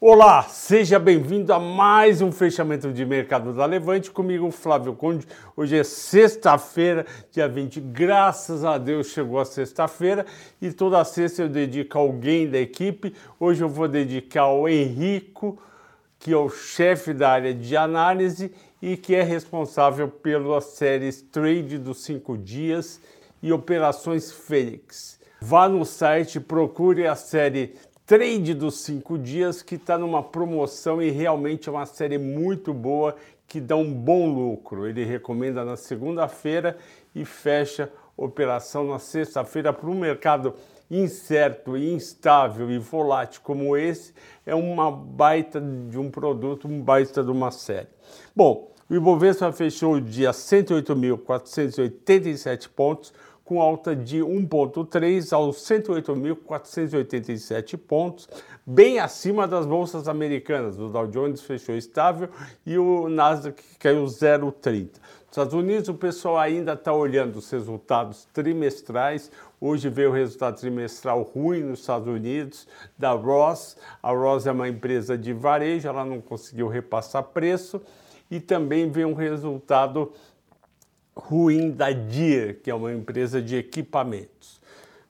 Olá, 0.00 0.42
seja 0.42 0.98
bem-vindo 0.98 1.52
a 1.52 1.58
mais 1.58 2.20
um 2.20 2.32
fechamento 2.32 2.92
de 2.92 3.06
mercado 3.06 3.54
da 3.54 3.64
Levante 3.64 4.10
comigo, 4.10 4.50
Flávio 4.50 4.92
Conde. 4.92 5.26
Hoje 5.56 5.78
é 5.78 5.84
sexta-feira, 5.84 7.06
dia 7.30 7.48
20. 7.48 7.80
Graças 7.80 8.64
a 8.64 8.76
Deus 8.76 9.06
chegou 9.06 9.38
a 9.38 9.44
sexta-feira 9.44 10.26
e 10.60 10.72
toda 10.72 11.02
sexta 11.04 11.42
eu 11.42 11.48
dedico 11.48 11.96
a 11.96 12.00
alguém 12.00 12.50
da 12.50 12.58
equipe. 12.58 13.14
Hoje 13.38 13.62
eu 13.62 13.68
vou 13.68 13.86
dedicar 13.86 14.42
ao 14.42 14.68
Henrico, 14.68 15.62
que 16.18 16.32
é 16.32 16.36
o 16.36 16.50
chefe 16.50 17.14
da 17.14 17.30
área 17.30 17.54
de 17.54 17.74
análise 17.76 18.52
e 18.82 18.96
que 18.96 19.14
é 19.14 19.22
responsável 19.22 20.08
pelas 20.08 20.64
séries 20.64 21.22
Trade 21.22 21.78
dos 21.78 22.02
5 22.02 22.36
dias 22.36 23.00
e 23.40 23.52
Operações 23.52 24.30
Fênix. 24.32 25.20
Vá 25.40 25.68
no 25.68 25.84
site, 25.84 26.40
procure 26.40 27.06
a 27.06 27.14
série 27.14 27.74
Trade 28.06 28.52
dos 28.52 28.80
5 28.80 29.16
dias, 29.16 29.62
que 29.62 29.76
está 29.76 29.96
numa 29.96 30.22
promoção 30.22 31.00
e 31.00 31.08
realmente 31.08 31.70
é 31.70 31.72
uma 31.72 31.86
série 31.86 32.18
muito 32.18 32.74
boa 32.74 33.16
que 33.48 33.58
dá 33.58 33.76
um 33.76 33.90
bom 33.90 34.30
lucro. 34.30 34.86
Ele 34.86 35.06
recomenda 35.06 35.64
na 35.64 35.74
segunda-feira 35.74 36.76
e 37.14 37.24
fecha 37.24 37.90
operação 38.14 38.86
na 38.86 38.98
sexta-feira 38.98 39.72
para 39.72 39.88
um 39.88 39.98
mercado 39.98 40.54
incerto, 40.90 41.78
instável 41.78 42.70
e 42.70 42.76
volátil 42.76 43.40
como 43.42 43.74
esse, 43.74 44.12
é 44.44 44.54
uma 44.54 44.90
baita 44.90 45.58
de 45.58 45.98
um 45.98 46.10
produto, 46.10 46.68
um 46.68 46.82
baita 46.82 47.24
de 47.24 47.30
uma 47.30 47.50
série. 47.50 47.88
Bom, 48.36 48.70
o 48.88 48.94
Ibovespa 48.94 49.50
fechou 49.50 49.94
o 49.94 50.00
dia 50.00 50.30
108.487 50.30 52.68
pontos, 52.68 53.12
com 53.44 53.60
alta 53.60 53.94
de 53.94 54.20
1,3 54.20 55.30
aos 55.32 55.58
108.487 55.58 57.76
pontos, 57.76 58.26
bem 58.64 58.98
acima 58.98 59.46
das 59.46 59.66
bolsas 59.66 60.08
americanas. 60.08 60.78
O 60.78 60.88
Dow 60.88 61.06
Jones 61.06 61.42
fechou 61.42 61.76
estável 61.76 62.30
e 62.64 62.78
o 62.78 63.06
Nasdaq 63.08 63.62
caiu 63.78 64.06
0,30. 64.06 64.92
Nos 65.26 65.30
Estados 65.30 65.52
Unidos, 65.52 65.88
o 65.88 65.94
pessoal 65.94 66.38
ainda 66.38 66.74
está 66.74 66.94
olhando 66.94 67.34
os 67.36 67.50
resultados 67.50 68.26
trimestrais. 68.32 69.32
Hoje 69.60 69.90
veio 69.90 70.10
o 70.10 70.12
resultado 70.12 70.58
trimestral 70.58 71.22
ruim 71.22 71.60
nos 71.60 71.80
Estados 71.80 72.08
Unidos 72.08 72.68
da 72.96 73.10
Ross. 73.10 73.76
A 74.02 74.12
Ross 74.12 74.46
é 74.46 74.52
uma 74.52 74.68
empresa 74.68 75.18
de 75.18 75.32
varejo, 75.32 75.88
ela 75.88 76.04
não 76.04 76.20
conseguiu 76.20 76.68
repassar 76.68 77.24
preço. 77.24 77.82
E 78.30 78.40
também 78.40 78.90
veio 78.90 79.08
um 79.08 79.14
resultado 79.14 80.12
ruim 81.16 81.70
da 81.70 81.90
Deere, 81.90 82.54
que 82.54 82.70
é 82.70 82.74
uma 82.74 82.92
empresa 82.92 83.40
de 83.40 83.56
equipamentos. 83.56 84.60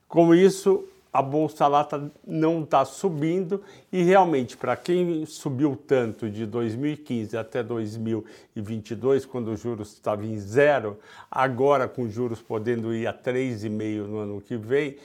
Com 0.07 0.35
isso, 0.35 0.85
a 1.13 1.23
bolsa 1.23 1.69
lata 1.69 2.11
não 2.27 2.63
está 2.63 2.85
subindo 2.85 3.63
e 3.93 4.03
realmente 4.03 4.57
para 4.57 4.77
quem 4.77 5.25
subiu 5.27 5.77
tanto 5.77 6.29
de 6.29 6.45
2015 6.45 7.37
até 7.37 7.63
2022, 7.63 9.25
quando 9.25 9.53
os 9.53 9.61
juros 9.61 9.93
estavam 9.93 10.25
em 10.25 10.37
zero, 10.39 10.99
agora 11.31 11.87
com 11.87 12.09
juros 12.09 12.43
podendo 12.43 12.93
ir 12.93 13.07
a 13.07 13.15
3,5 13.15 14.07
no 14.07 14.19
ano 14.19 14.41
que 14.41 14.57
vem, 14.57 14.97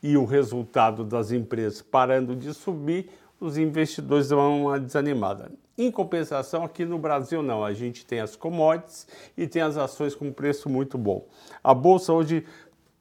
e 0.00 0.16
o 0.16 0.24
resultado 0.24 1.04
das 1.04 1.32
empresas 1.32 1.82
parando 1.82 2.36
de 2.36 2.54
subir, 2.54 3.10
os 3.40 3.56
investidores 3.56 4.28
dão 4.28 4.62
uma 4.62 4.78
desanimada. 4.78 5.50
Em 5.78 5.90
compensação, 5.90 6.62
aqui 6.62 6.84
no 6.84 6.98
Brasil 6.98 7.42
não, 7.42 7.64
a 7.64 7.72
gente 7.72 8.04
tem 8.04 8.20
as 8.20 8.36
commodities 8.36 9.08
e 9.36 9.46
tem 9.46 9.62
as 9.62 9.78
ações 9.78 10.14
com 10.14 10.30
preço 10.30 10.68
muito 10.68 10.98
bom. 10.98 11.26
A 11.64 11.72
bolsa 11.72 12.12
hoje 12.12 12.44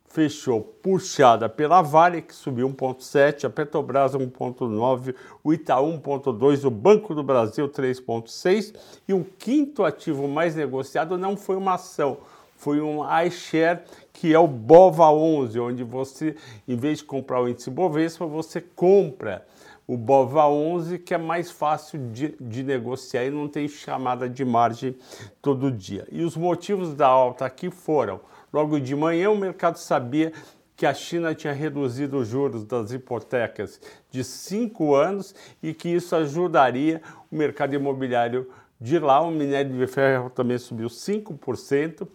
fechou 0.08 0.62
puxada 0.62 1.48
pela 1.48 1.82
Vale, 1.82 2.22
que 2.22 2.34
subiu 2.34 2.70
1,7, 2.70 3.46
a 3.46 3.50
Petrobras 3.50 4.14
1,9, 4.14 5.14
o 5.44 5.54
Itaú 5.54 6.00
1,2, 6.00 6.66
o 6.66 6.72
Banco 6.72 7.14
do 7.14 7.22
Brasil 7.22 7.68
3,6 7.70 8.74
e 9.08 9.14
o 9.14 9.24
quinto 9.38 9.84
ativo 9.84 10.28
mais 10.28 10.56
negociado 10.56 11.18
não 11.18 11.38
foi 11.38 11.58
uma 11.58 11.76
ação, 11.76 12.18
foi 12.56 12.82
um 12.82 13.02
iShare, 13.26 13.82
que 14.12 14.34
é 14.34 14.40
o 14.40 14.48
BOVA11, 14.48 15.62
onde 15.62 15.84
você, 15.84 16.36
em 16.68 16.76
vez 16.76 16.98
de 17.00 17.04
comprar 17.04 17.42
o 17.42 17.48
índice 17.48 17.70
Bovespa, 17.70 18.26
você 18.26 18.60
compra 18.60 19.46
o 19.90 19.98
BOVA 19.98 20.48
11, 20.48 21.00
que 21.00 21.16
é 21.16 21.18
mais 21.18 21.50
fácil 21.50 22.12
de, 22.12 22.36
de, 22.40 22.62
negociar 22.62 23.26
e 23.26 23.32
não 23.32 23.48
tem 23.48 23.68
chamada 23.68 24.30
de 24.30 24.46
margem 24.46 24.96
todo 25.42 25.72
dia. 25.72 26.08
E 26.12 26.22
os 26.22 26.38
motivos 26.38 26.94
da 26.94 27.08
alta 27.08 27.44
aqui 27.44 27.72
foram: 27.72 28.20
logo 28.54 28.80
de 28.80 28.96
manhã, 28.96 29.32
o 29.32 29.36
mercado 29.36 29.78
sabia 29.78 30.32
que 30.76 30.86
a 30.86 30.94
China 30.94 31.34
tinha 31.34 31.54
reduzido 31.54 32.20
os 32.20 32.28
juros 32.28 32.64
das 32.64 32.92
hipotecas 32.92 33.82
de 34.12 34.24
cinco 34.24 34.94
anos 34.94 35.34
e 35.62 35.74
que 35.74 35.90
isso 35.90 36.16
ajudaria 36.16 37.02
o 37.32 37.36
mercado 37.36 37.74
imobiliário 37.74 38.48
de 38.80 39.00
lá. 39.00 39.20
O 39.20 39.32
minério 39.32 39.76
de 39.76 39.88
ferro 39.88 40.30
também 40.30 40.60
subiu 40.60 40.88
5% 40.88 42.08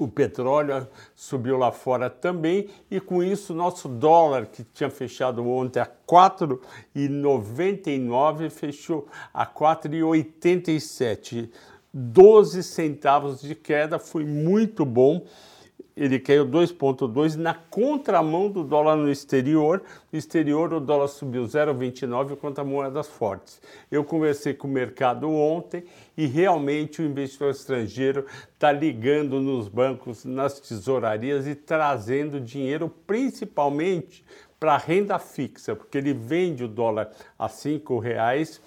o 0.00 0.08
petróleo 0.08 0.88
subiu 1.14 1.56
lá 1.58 1.70
fora 1.70 2.08
também 2.08 2.70
e 2.90 2.98
com 2.98 3.22
isso 3.22 3.52
nosso 3.52 3.86
dólar 3.86 4.46
que 4.46 4.64
tinha 4.64 4.88
fechado 4.88 5.46
ontem 5.46 5.78
a 5.78 5.86
4,99 6.08 8.48
fechou 8.48 9.06
a 9.32 9.46
4,87. 9.46 11.50
12 11.92 12.62
centavos 12.62 13.42
de 13.42 13.54
queda, 13.54 13.98
foi 13.98 14.24
muito 14.24 14.86
bom 14.86 15.26
ele 16.00 16.18
caiu 16.18 16.46
2,2 16.46 17.36
na 17.36 17.52
contramão 17.52 18.50
do 18.50 18.64
dólar 18.64 18.96
no 18.96 19.10
exterior. 19.10 19.82
No 20.10 20.18
exterior, 20.18 20.72
o 20.72 20.80
dólar 20.80 21.08
subiu 21.08 21.44
0,29 21.44 22.36
contra 22.36 22.64
moedas 22.64 23.06
fortes. 23.06 23.60
Eu 23.90 24.02
conversei 24.02 24.54
com 24.54 24.66
o 24.66 24.70
mercado 24.70 25.30
ontem 25.30 25.84
e 26.16 26.24
realmente 26.24 27.02
o 27.02 27.04
investidor 27.04 27.50
estrangeiro 27.50 28.24
está 28.54 28.72
ligando 28.72 29.42
nos 29.42 29.68
bancos, 29.68 30.24
nas 30.24 30.58
tesourarias 30.58 31.46
e 31.46 31.54
trazendo 31.54 32.40
dinheiro 32.40 32.88
principalmente 33.06 34.24
para 34.58 34.78
renda 34.78 35.18
fixa, 35.18 35.76
porque 35.76 35.98
ele 35.98 36.14
vende 36.14 36.64
o 36.64 36.68
dólar 36.68 37.10
a 37.38 37.46
R$ 37.46 37.82
reais 38.02 38.58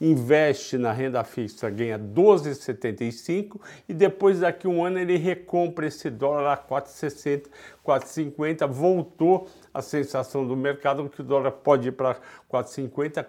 investe 0.00 0.78
na 0.78 0.92
renda 0.92 1.22
fixa, 1.22 1.68
ganha 1.68 1.98
12,75 1.98 3.60
e 3.88 3.92
depois 3.92 4.40
daqui 4.40 4.66
um 4.66 4.84
ano 4.84 4.98
ele 4.98 5.16
recompra 5.16 5.86
esse 5.86 6.08
dólar 6.08 6.52
a 6.52 6.56
4,60, 6.56 7.48
4,50, 7.84 8.66
voltou 8.66 9.48
a 9.74 9.82
sensação 9.82 10.46
do 10.46 10.56
mercado 10.56 11.08
que 11.08 11.20
o 11.20 11.24
dólar 11.24 11.50
pode 11.50 11.88
ir 11.88 11.92
para 11.92 12.16
4,50, 12.50 13.26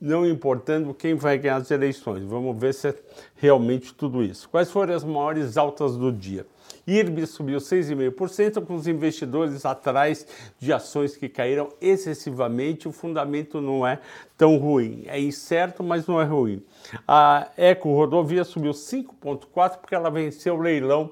não 0.00 0.26
importando 0.26 0.92
quem 0.92 1.14
vai 1.14 1.38
ganhar 1.38 1.56
as 1.56 1.70
eleições. 1.70 2.24
Vamos 2.24 2.58
ver 2.58 2.74
se 2.74 2.88
é 2.88 2.94
realmente 3.36 3.94
tudo 3.94 4.22
isso. 4.22 4.48
Quais 4.48 4.70
foram 4.70 4.94
as 4.94 5.04
maiores 5.04 5.56
altas 5.56 5.96
do 5.96 6.12
dia? 6.12 6.46
IRB 6.86 7.26
subiu 7.26 7.58
6,5%, 7.58 8.64
com 8.64 8.74
os 8.74 8.86
investidores 8.86 9.64
atrás 9.64 10.26
de 10.58 10.72
ações 10.72 11.16
que 11.16 11.28
caíram 11.28 11.70
excessivamente. 11.80 12.86
O 12.86 12.92
fundamento 12.92 13.60
não 13.60 13.86
é 13.86 13.98
tão 14.36 14.56
ruim. 14.58 15.04
É 15.06 15.18
incerto, 15.18 15.82
mas 15.82 16.06
não 16.06 16.20
é 16.20 16.24
ruim. 16.24 16.62
A 17.08 17.48
Eco 17.56 17.94
Rodovia 17.94 18.44
subiu 18.44 18.72
5,4% 18.72 19.78
porque 19.78 19.94
ela 19.94 20.10
venceu 20.10 20.56
o 20.56 20.60
leilão 20.60 21.10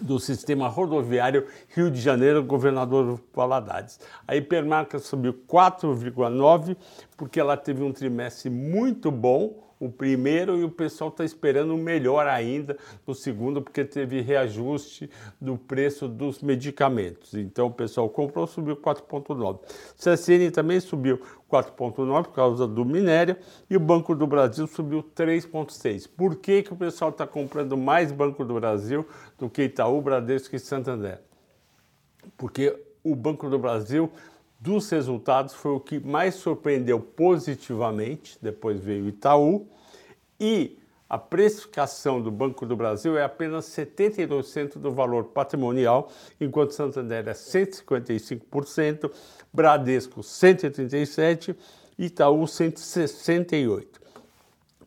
do 0.00 0.18
sistema 0.18 0.68
rodoviário 0.68 1.46
Rio 1.68 1.90
de 1.90 2.00
Janeiro, 2.00 2.42
governador 2.44 3.20
Valadares. 3.34 3.98
A 4.26 4.36
Hipermarca 4.36 4.98
subiu 4.98 5.34
4,9% 5.48 6.76
porque 7.16 7.40
ela 7.40 7.56
teve 7.56 7.82
um 7.82 7.92
trimestre 7.92 8.50
muito 8.50 9.10
bom 9.10 9.65
o 9.78 9.90
primeiro 9.90 10.56
e 10.58 10.64
o 10.64 10.70
pessoal 10.70 11.10
está 11.10 11.24
esperando 11.24 11.76
melhor 11.76 12.26
ainda 12.26 12.76
no 13.06 13.14
segundo, 13.14 13.60
porque 13.60 13.84
teve 13.84 14.20
reajuste 14.20 15.10
do 15.40 15.56
preço 15.56 16.08
dos 16.08 16.40
medicamentos. 16.40 17.34
Então 17.34 17.66
o 17.66 17.70
pessoal 17.70 18.08
comprou, 18.08 18.46
subiu 18.46 18.76
4,9. 18.76 19.60
CSN 19.96 20.50
também 20.50 20.80
subiu 20.80 21.20
4,9 21.50 22.24
por 22.24 22.32
causa 22.32 22.66
do 22.66 22.84
minério 22.84 23.36
e 23.68 23.76
o 23.76 23.80
Banco 23.80 24.14
do 24.14 24.26
Brasil 24.26 24.66
subiu 24.66 25.02
3,6. 25.14 26.08
Por 26.08 26.36
que, 26.36 26.62
que 26.62 26.72
o 26.72 26.76
pessoal 26.76 27.10
está 27.10 27.26
comprando 27.26 27.76
mais 27.76 28.10
Banco 28.10 28.44
do 28.44 28.54
Brasil 28.54 29.06
do 29.38 29.50
que 29.50 29.64
Itaú, 29.64 30.00
Bradesco 30.00 30.56
e 30.56 30.58
Santander? 30.58 31.20
Porque 32.36 32.74
o 33.04 33.14
Banco 33.14 33.48
do 33.48 33.58
Brasil 33.58 34.10
dos 34.58 34.90
resultados 34.90 35.54
foi 35.54 35.72
o 35.72 35.80
que 35.80 36.00
mais 36.00 36.34
surpreendeu 36.34 36.98
positivamente, 37.00 38.38
depois 38.40 38.80
veio 38.80 39.04
o 39.04 39.08
Itaú, 39.08 39.66
e 40.40 40.78
a 41.08 41.18
precificação 41.18 42.20
do 42.20 42.32
Banco 42.32 42.66
do 42.66 42.74
Brasil 42.74 43.16
é 43.16 43.22
apenas 43.22 43.66
72% 43.66 44.78
do 44.78 44.90
valor 44.90 45.26
patrimonial, 45.26 46.10
enquanto 46.40 46.72
Santander 46.72 47.28
é 47.28 47.32
155%, 47.32 49.10
Bradesco 49.52 50.20
137% 50.20 51.54
e 51.96 52.06
Itaú 52.06 52.42
168%. 52.42 53.86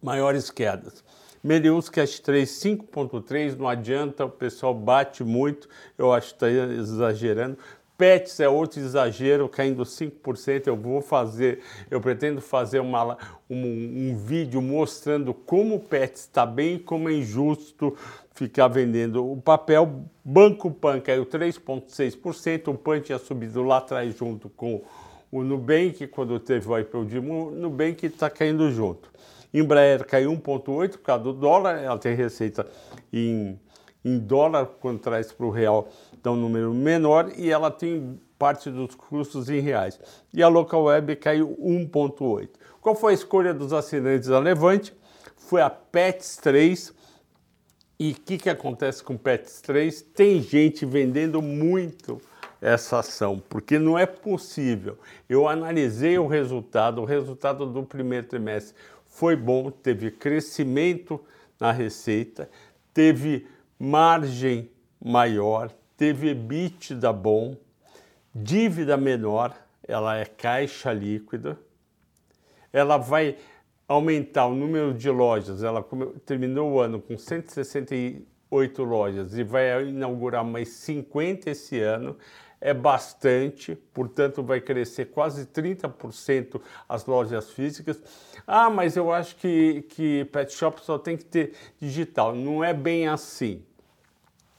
Maiores 0.02 0.50
quedas. 0.52 1.04
Melius 1.42 1.88
Cash 1.88 2.20
3, 2.20 2.50
5.3, 2.50 3.58
não 3.58 3.68
adianta, 3.68 4.26
o 4.26 4.30
pessoal 4.30 4.74
bate 4.74 5.24
muito, 5.24 5.70
eu 5.98 6.12
acho 6.12 6.36
que 6.36 6.46
está 6.46 6.50
exagerando 6.50 7.58
Pets 8.00 8.40
é 8.40 8.48
outro 8.48 8.80
exagero, 8.80 9.50
caindo 9.50 9.84
5%. 9.84 10.68
Eu 10.68 10.78
vou 10.78 11.02
fazer, 11.02 11.60
eu 11.92 12.00
pretendo 12.00 12.40
fazer 12.40 12.80
uma, 12.80 13.18
um, 13.50 13.58
um 13.58 14.16
vídeo 14.16 14.62
mostrando 14.62 15.34
como 15.34 15.76
o 15.76 15.80
Pets 15.82 16.22
está 16.22 16.46
bem 16.46 16.76
e 16.76 16.80
como 16.80 17.10
é 17.10 17.14
injusto 17.14 17.94
ficar 18.34 18.70
vendendo 18.70 19.30
o 19.30 19.36
papel. 19.42 20.06
Banco 20.24 20.72
Pan 20.72 21.02
caiu 21.02 21.26
3,6%. 21.26 22.70
O 22.70 22.74
Pan 22.76 23.02
tinha 23.02 23.20
subido 23.20 23.62
lá 23.64 23.80
atrás 23.80 24.18
junto 24.18 24.48
com 24.48 24.82
o 25.30 25.44
Nubank, 25.44 26.08
quando 26.08 26.40
teve 26.40 26.70
o 26.70 26.80
IPO 26.80 27.04
de 27.04 27.20
Nubank, 27.20 28.06
está 28.06 28.30
caindo 28.30 28.72
junto. 28.72 29.12
Embraer 29.54 30.06
caiu 30.06 30.32
1,8% 30.32 30.92
por 30.92 31.00
causa 31.00 31.24
do 31.26 31.34
dólar, 31.34 31.84
ela 31.84 31.98
tem 31.98 32.16
receita 32.16 32.66
em, 33.12 33.60
em 34.10 34.20
dólar, 34.20 34.66
quando 34.80 35.00
traz 35.00 35.32
para 35.32 35.46
o 35.46 35.50
real 35.50 35.90
dá 36.22 36.32
um 36.32 36.36
número 36.36 36.74
menor 36.74 37.32
e 37.38 37.50
ela 37.50 37.72
tem 37.72 38.20
parte 38.38 38.70
dos 38.70 38.96
custos 38.96 39.50
em 39.50 39.60
reais. 39.60 40.00
E 40.34 40.42
a 40.42 40.48
local 40.48 40.84
web 40.86 41.16
caiu 41.18 41.58
1,8. 41.62 42.50
Qual 42.82 42.96
foi 42.96 43.12
a 43.12 43.16
escolha 43.16 43.54
dos 43.54 43.74
assinantes 43.74 44.30
da 44.30 44.40
Levante? 44.40 44.94
Foi 45.36 45.62
a 45.62 45.70
PETS 45.70 46.38
3. 46.38 46.94
E 48.00 48.12
o 48.12 48.16
que, 48.16 48.38
que 48.38 48.50
acontece 48.50 49.04
com 49.04 49.18
PETS 49.18 49.62
3? 49.62 50.02
Tem 50.02 50.42
gente 50.42 50.86
vendendo 50.86 51.42
muito 51.42 52.22
essa 52.62 53.00
ação, 53.00 53.42
porque 53.50 53.78
não 53.78 53.98
é 53.98 54.06
possível. 54.06 54.98
Eu 55.28 55.48
analisei 55.48 56.18
o 56.18 56.28
resultado, 56.28 57.02
o 57.02 57.06
resultado 57.06 57.66
do 57.66 57.84
primeiro 57.84 58.28
trimestre 58.28 58.76
foi 59.08 59.36
bom, 59.36 59.72
teve 59.72 60.12
crescimento 60.12 61.20
na 61.60 61.72
receita, 61.72 62.50
teve 62.94 63.46
margem 63.80 64.70
maior, 65.02 65.72
teve 65.96 66.32
EBITDA 66.32 67.14
bom, 67.14 67.56
dívida 68.36 68.98
menor, 68.98 69.56
ela 69.88 70.18
é 70.18 70.26
caixa 70.26 70.92
líquida, 70.92 71.58
ela 72.74 72.98
vai 72.98 73.38
aumentar 73.88 74.48
o 74.48 74.54
número 74.54 74.94
de 74.94 75.10
lojas, 75.10 75.64
ela 75.64 75.84
terminou 76.26 76.74
o 76.74 76.80
ano 76.82 77.02
com 77.02 77.18
168 77.18 78.84
lojas 78.84 79.38
e 79.38 79.44
vai 79.44 79.88
inaugurar 79.88 80.44
mais 80.44 80.70
50 80.70 81.50
esse 81.50 81.80
ano, 81.80 82.18
é 82.62 82.74
bastante, 82.74 83.74
portanto 83.94 84.44
vai 84.44 84.60
crescer 84.60 85.06
quase 85.06 85.46
30% 85.46 86.62
as 86.90 87.06
lojas 87.06 87.50
físicas. 87.52 88.04
Ah, 88.46 88.70
mas 88.70 88.98
eu 88.98 89.14
acho 89.14 89.38
que, 89.38 89.84
que 89.84 90.26
pet 90.26 90.52
shop 90.52 90.84
só 90.84 91.00
tem 91.00 91.16
que 91.16 91.24
ter 91.24 91.54
digital. 91.80 92.36
Não 92.36 92.62
é 92.62 92.74
bem 92.74 93.08
assim 93.08 93.64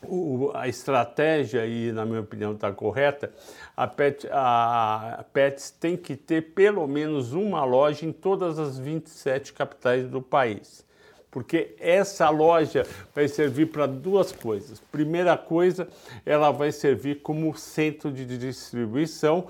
o, 0.07 0.51
a 0.55 0.69
estratégia, 0.69 1.67
e 1.67 1.93
na 1.93 2.05
minha 2.05 2.21
opinião 2.21 2.53
está 2.53 2.73
correta, 2.73 3.33
a, 3.77 3.87
Pet, 3.87 4.27
a 4.31 5.25
Pets 5.33 5.71
tem 5.71 5.97
que 5.97 6.17
ter 6.17 6.53
pelo 6.55 6.87
menos 6.87 7.33
uma 7.33 7.65
loja 7.65 8.07
em 8.07 8.13
todas 8.13 8.59
as 8.59 8.79
27 8.79 9.53
capitais 9.53 10.09
do 10.09 10.23
país. 10.23 10.85
Porque 11.31 11.77
essa 11.79 12.29
loja 12.29 12.85
vai 13.15 13.29
servir 13.29 13.67
para 13.67 13.87
duas 13.87 14.33
coisas. 14.33 14.81
Primeira 14.91 15.37
coisa, 15.39 15.87
ela 16.27 16.51
vai 16.51 16.73
servir 16.73 17.23
como 17.23 17.57
centro 17.57 18.11
de 18.11 18.27
distribuição 18.37 19.47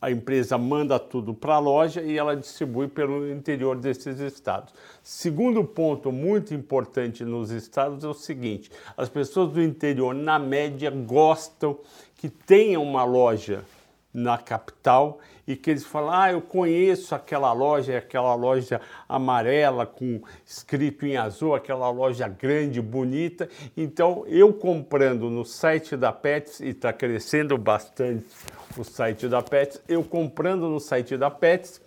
a 0.00 0.10
empresa 0.10 0.56
manda 0.56 0.98
tudo 0.98 1.34
para 1.34 1.54
a 1.54 1.58
loja 1.58 2.02
e 2.02 2.16
ela 2.16 2.36
distribui 2.36 2.88
pelo 2.88 3.30
interior 3.30 3.76
desses 3.76 4.20
estados. 4.20 4.72
Segundo 5.02 5.64
ponto 5.64 6.12
muito 6.12 6.54
importante 6.54 7.24
nos 7.24 7.50
estados 7.50 8.04
é 8.04 8.08
o 8.08 8.14
seguinte: 8.14 8.70
as 8.96 9.08
pessoas 9.08 9.52
do 9.52 9.62
interior, 9.62 10.14
na 10.14 10.38
média, 10.38 10.90
gostam 10.90 11.78
que 12.16 12.28
tenha 12.28 12.78
uma 12.78 13.04
loja 13.04 13.64
na 14.12 14.38
capital 14.38 15.18
e 15.46 15.56
que 15.56 15.70
eles 15.70 15.84
falam: 15.84 16.12
Ah, 16.12 16.32
eu 16.32 16.40
conheço 16.40 17.14
aquela 17.14 17.52
loja, 17.52 17.98
aquela 17.98 18.34
loja 18.34 18.80
amarela 19.08 19.86
com 19.86 20.20
escrito 20.44 21.06
em 21.06 21.16
azul, 21.16 21.54
aquela 21.54 21.90
loja 21.90 22.28
grande, 22.28 22.80
bonita. 22.80 23.48
Então, 23.76 24.24
eu 24.26 24.52
comprando 24.52 25.30
no 25.30 25.44
site 25.44 25.96
da 25.96 26.12
Pets, 26.12 26.60
e 26.60 26.68
está 26.68 26.92
crescendo 26.92 27.56
bastante 27.56 28.26
o 28.76 28.84
site 28.84 29.28
da 29.28 29.42
Pets. 29.42 29.80
Eu 29.88 30.04
comprando 30.04 30.68
no 30.68 30.80
site 30.80 31.16
da 31.16 31.30
Pets, 31.30 31.80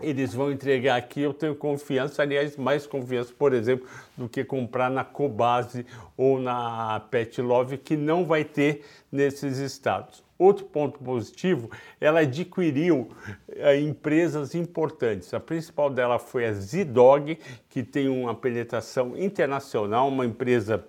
eles 0.00 0.32
vão 0.32 0.52
entregar 0.52 0.96
aqui, 0.96 1.20
eu 1.20 1.34
tenho 1.34 1.54
confiança, 1.54 2.22
aliás, 2.22 2.56
mais 2.56 2.86
confiança, 2.86 3.32
por 3.36 3.52
exemplo, 3.52 3.86
do 4.16 4.28
que 4.28 4.44
comprar 4.44 4.90
na 4.90 5.04
Cobase 5.04 5.84
ou 6.16 6.40
na 6.40 7.00
Pet 7.10 7.40
Love, 7.42 7.78
que 7.78 7.96
não 7.96 8.24
vai 8.24 8.44
ter 8.44 8.84
nesses 9.10 9.58
estados. 9.58 10.22
Outro 10.38 10.66
ponto 10.66 11.00
positivo, 11.00 11.68
ela 12.00 12.20
adquiriu 12.20 13.08
é, 13.50 13.80
empresas 13.80 14.54
importantes. 14.54 15.34
A 15.34 15.40
principal 15.40 15.90
dela 15.90 16.18
foi 16.20 16.46
a 16.46 16.52
Zidog, 16.52 17.36
que 17.68 17.82
tem 17.82 18.08
uma 18.08 18.36
penetração 18.36 19.18
internacional, 19.18 20.06
uma 20.06 20.24
empresa 20.24 20.84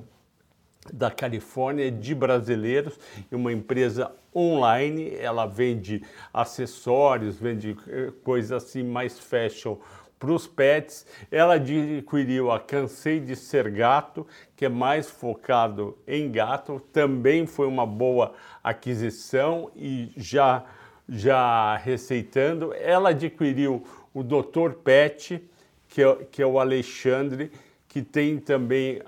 da 0.93 1.11
Califórnia 1.11 1.91
de 1.91 2.15
brasileiros 2.15 2.97
uma 3.31 3.51
empresa 3.51 4.11
online. 4.35 5.15
Ela 5.15 5.45
vende 5.45 6.01
acessórios, 6.33 7.37
vende 7.37 7.75
eh, 7.87 8.11
coisas 8.23 8.63
assim 8.63 8.83
mais 8.83 9.19
fashion 9.19 9.77
para 10.19 10.31
os 10.31 10.45
pets. 10.45 11.05
Ela 11.31 11.55
adquiriu 11.55 12.51
a 12.51 12.59
Cansei 12.59 13.19
de 13.19 13.35
Ser 13.35 13.71
Gato, 13.71 14.27
que 14.55 14.65
é 14.65 14.69
mais 14.69 15.09
focado 15.09 15.97
em 16.05 16.31
gato. 16.31 16.81
Também 16.91 17.45
foi 17.45 17.67
uma 17.67 17.85
boa 17.85 18.33
aquisição 18.63 19.71
e 19.75 20.11
já, 20.17 20.65
já 21.07 21.77
receitando. 21.77 22.73
Ela 22.73 23.09
adquiriu 23.09 23.83
o 24.13 24.23
Dr. 24.23 24.73
Pet, 24.83 25.41
que 25.87 26.01
é, 26.01 26.15
que 26.31 26.41
é 26.41 26.45
o 26.45 26.59
Alexandre, 26.59 27.51
que 27.87 28.01
tem 28.01 28.37
também 28.37 29.01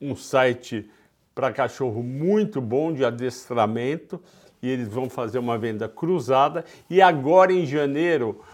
um 0.00 0.14
site 0.14 0.88
para 1.34 1.52
cachorro 1.52 2.02
muito 2.02 2.60
bom 2.60 2.92
de 2.92 3.04
adestramento 3.04 4.20
e 4.62 4.68
eles 4.68 4.88
vão 4.88 5.08
fazer 5.08 5.38
uma 5.38 5.56
venda 5.56 5.88
cruzada. 5.88 6.64
E 6.90 7.00
agora 7.00 7.52
em 7.52 7.64
janeiro 7.64 8.44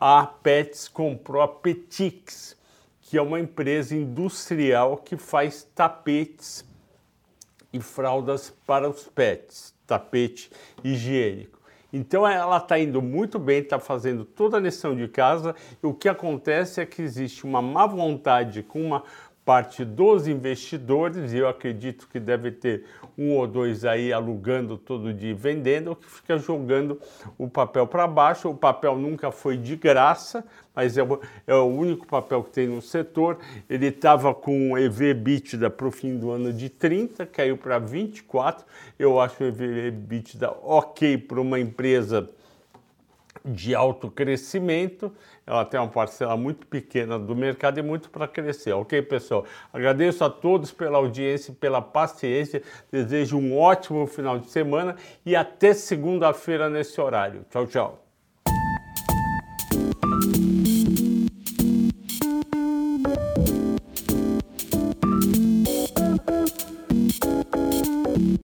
a 0.00 0.26
Pets 0.26 0.88
comprou 0.88 1.42
a 1.42 1.48
Petix, 1.48 2.56
que 3.02 3.18
é 3.18 3.22
uma 3.22 3.38
empresa 3.38 3.94
industrial 3.94 4.96
que 4.96 5.16
faz 5.16 5.68
tapetes 5.74 6.64
e 7.72 7.80
fraldas 7.80 8.52
para 8.66 8.88
os 8.88 9.04
pets, 9.04 9.74
tapete 9.86 10.50
higiênico. 10.84 11.60
Então 11.92 12.26
ela 12.26 12.56
está 12.56 12.78
indo 12.78 13.02
muito 13.02 13.38
bem, 13.38 13.60
está 13.60 13.78
fazendo 13.78 14.24
toda 14.24 14.56
a 14.56 14.60
lição 14.60 14.96
de 14.96 15.06
casa. 15.08 15.54
O 15.82 15.92
que 15.92 16.08
acontece 16.08 16.80
é 16.80 16.86
que 16.86 17.02
existe 17.02 17.44
uma 17.44 17.60
má 17.60 17.86
vontade 17.86 18.62
com 18.62 18.80
uma 18.80 19.04
parte 19.52 19.84
dos 19.84 20.26
investidores, 20.26 21.30
e 21.30 21.36
eu 21.36 21.46
acredito 21.46 22.08
que 22.08 22.18
deve 22.18 22.50
ter 22.50 22.86
um 23.18 23.32
ou 23.36 23.46
dois 23.46 23.84
aí 23.84 24.10
alugando 24.10 24.78
todo 24.78 25.12
dia 25.12 25.34
vendendo, 25.34 25.94
que 25.94 26.10
fica 26.10 26.38
jogando 26.38 26.98
o 27.36 27.46
papel 27.46 27.86
para 27.86 28.06
baixo. 28.06 28.48
O 28.48 28.56
papel 28.56 28.96
nunca 28.96 29.30
foi 29.30 29.58
de 29.58 29.76
graça, 29.76 30.42
mas 30.74 30.96
é 30.96 31.02
o, 31.02 31.20
é 31.46 31.54
o 31.54 31.66
único 31.66 32.06
papel 32.06 32.42
que 32.44 32.50
tem 32.50 32.66
no 32.66 32.80
setor. 32.80 33.40
Ele 33.68 33.88
estava 33.88 34.34
com 34.34 34.78
EV 34.78 35.10
EBITDA 35.10 35.68
para 35.68 35.86
o 35.86 35.90
fim 35.90 36.16
do 36.16 36.30
ano 36.30 36.50
de 36.50 36.70
30, 36.70 37.26
caiu 37.26 37.58
para 37.58 37.78
24. 37.78 38.64
Eu 38.98 39.20
acho 39.20 39.44
o 39.44 39.46
EV 39.46 39.88
EBITDA 39.88 40.50
ok 40.62 41.18
para 41.18 41.42
uma 41.42 41.60
empresa 41.60 42.26
de 43.44 43.74
alto 43.74 44.10
crescimento, 44.10 45.12
ela 45.46 45.64
tem 45.64 45.78
uma 45.78 45.88
parcela 45.88 46.36
muito 46.36 46.66
pequena 46.66 47.18
do 47.18 47.34
mercado 47.34 47.78
e 47.78 47.82
muito 47.82 48.10
para 48.10 48.28
crescer, 48.28 48.72
ok, 48.72 49.02
pessoal? 49.02 49.44
Agradeço 49.72 50.24
a 50.24 50.30
todos 50.30 50.70
pela 50.70 50.98
audiência 50.98 51.54
pela 51.54 51.80
paciência, 51.80 52.62
desejo 52.90 53.38
um 53.38 53.58
ótimo 53.58 54.06
final 54.06 54.38
de 54.38 54.50
semana 54.50 54.96
e 55.24 55.34
até 55.34 55.74
segunda-feira 55.74 56.68
nesse 56.68 57.00
horário. 57.00 57.44
Tchau, 57.50 57.66
tchau. 57.66 58.01